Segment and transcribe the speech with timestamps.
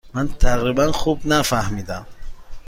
[0.13, 2.05] من تقریبا خوب نفهمیدم.